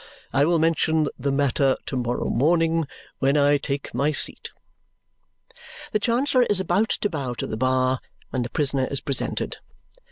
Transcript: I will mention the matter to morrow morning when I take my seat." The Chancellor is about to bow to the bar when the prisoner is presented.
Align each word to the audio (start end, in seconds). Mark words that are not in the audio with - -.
I 0.33 0.45
will 0.45 0.57
mention 0.57 1.09
the 1.19 1.31
matter 1.31 1.77
to 1.85 1.95
morrow 1.95 2.31
morning 2.31 2.87
when 3.19 3.37
I 3.37 3.57
take 3.59 3.93
my 3.93 4.09
seat." 4.11 4.49
The 5.91 5.99
Chancellor 5.99 6.41
is 6.49 6.59
about 6.59 6.89
to 7.01 7.07
bow 7.07 7.35
to 7.35 7.45
the 7.45 7.55
bar 7.55 7.99
when 8.31 8.41
the 8.41 8.49
prisoner 8.49 8.87
is 8.89 8.99
presented. 8.99 9.57